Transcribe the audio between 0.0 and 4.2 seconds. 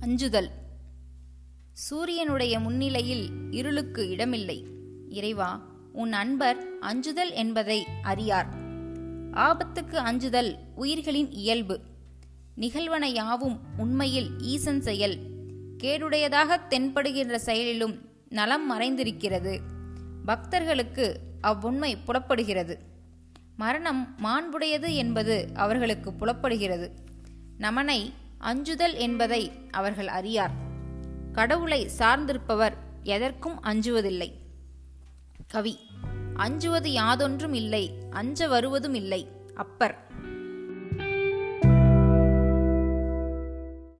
அஞ்சுதல். சூரியனுடைய முன்னிலையில் இருளுக்கு